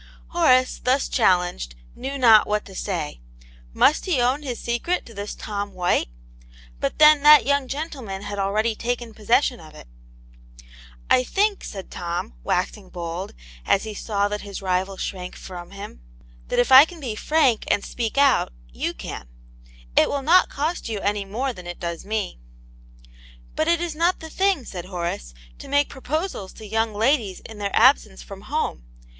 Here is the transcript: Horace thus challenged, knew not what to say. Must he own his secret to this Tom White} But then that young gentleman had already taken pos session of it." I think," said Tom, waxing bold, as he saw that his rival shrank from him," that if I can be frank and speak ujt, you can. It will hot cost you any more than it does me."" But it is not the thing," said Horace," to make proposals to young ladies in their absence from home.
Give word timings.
Horace 0.29 0.79
thus 0.83 1.07
challenged, 1.07 1.75
knew 1.95 2.17
not 2.17 2.47
what 2.47 2.65
to 2.65 2.73
say. 2.73 3.19
Must 3.71 4.05
he 4.07 4.19
own 4.19 4.41
his 4.41 4.59
secret 4.59 5.05
to 5.05 5.13
this 5.13 5.35
Tom 5.35 5.73
White} 5.73 6.07
But 6.81 6.97
then 6.97 7.21
that 7.21 7.45
young 7.45 7.67
gentleman 7.67 8.23
had 8.23 8.39
already 8.39 8.73
taken 8.73 9.13
pos 9.13 9.27
session 9.27 9.59
of 9.59 9.75
it." 9.75 9.87
I 11.11 11.23
think," 11.23 11.63
said 11.63 11.91
Tom, 11.91 12.33
waxing 12.43 12.89
bold, 12.89 13.35
as 13.63 13.83
he 13.83 13.93
saw 13.93 14.27
that 14.29 14.41
his 14.41 14.59
rival 14.59 14.97
shrank 14.97 15.35
from 15.35 15.69
him," 15.69 16.01
that 16.47 16.57
if 16.57 16.71
I 16.71 16.83
can 16.83 16.99
be 16.99 17.13
frank 17.13 17.65
and 17.67 17.85
speak 17.85 18.15
ujt, 18.15 18.49
you 18.73 18.95
can. 18.95 19.27
It 19.95 20.09
will 20.09 20.25
hot 20.25 20.49
cost 20.49 20.89
you 20.89 20.99
any 21.01 21.25
more 21.25 21.53
than 21.53 21.67
it 21.67 21.79
does 21.79 22.05
me."" 22.05 22.39
But 23.55 23.67
it 23.67 23.79
is 23.79 23.95
not 23.95 24.19
the 24.19 24.31
thing," 24.31 24.65
said 24.65 24.85
Horace," 24.85 25.35
to 25.59 25.67
make 25.67 25.89
proposals 25.89 26.53
to 26.53 26.65
young 26.65 26.91
ladies 26.95 27.39
in 27.41 27.59
their 27.59 27.75
absence 27.75 28.23
from 28.23 28.41
home. 28.41 28.83